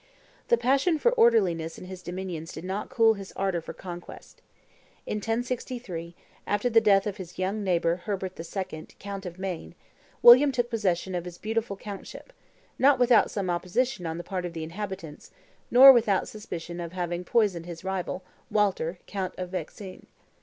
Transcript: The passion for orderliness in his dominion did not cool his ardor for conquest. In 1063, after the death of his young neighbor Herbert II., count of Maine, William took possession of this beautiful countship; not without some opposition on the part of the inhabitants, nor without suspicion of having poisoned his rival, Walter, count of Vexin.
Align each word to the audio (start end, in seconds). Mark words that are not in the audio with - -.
The 0.47 0.57
passion 0.57 0.97
for 0.97 1.11
orderliness 1.11 1.77
in 1.77 1.85
his 1.85 2.01
dominion 2.01 2.45
did 2.45 2.63
not 2.63 2.89
cool 2.89 3.13
his 3.13 3.31
ardor 3.35 3.61
for 3.61 3.71
conquest. 3.71 4.41
In 5.05 5.17
1063, 5.17 6.15
after 6.47 6.71
the 6.71 6.81
death 6.81 7.05
of 7.05 7.17
his 7.17 7.37
young 7.37 7.63
neighbor 7.63 7.97
Herbert 7.97 8.33
II., 8.39 8.87
count 8.97 9.27
of 9.27 9.37
Maine, 9.37 9.75
William 10.23 10.51
took 10.51 10.71
possession 10.71 11.13
of 11.13 11.23
this 11.25 11.37
beautiful 11.37 11.77
countship; 11.77 12.33
not 12.79 12.97
without 12.97 13.29
some 13.29 13.51
opposition 13.51 14.07
on 14.07 14.17
the 14.17 14.23
part 14.23 14.43
of 14.43 14.53
the 14.53 14.63
inhabitants, 14.63 15.29
nor 15.69 15.93
without 15.93 16.27
suspicion 16.27 16.79
of 16.79 16.93
having 16.93 17.23
poisoned 17.23 17.67
his 17.67 17.83
rival, 17.83 18.23
Walter, 18.49 18.97
count 19.05 19.35
of 19.37 19.49
Vexin. 19.51 20.07